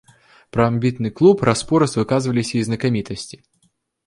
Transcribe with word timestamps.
Пра 0.55 0.63
амбітны 0.71 1.11
клуб 1.19 1.37
раз-пораз 1.49 1.93
выказваліся 2.01 2.53
і 2.61 2.63
знакамітасці. 2.71 3.37